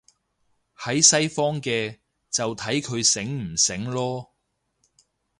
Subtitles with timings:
[0.75, 1.99] 喺西方嘅，
[2.31, 4.29] 就睇佢醒唔醒囉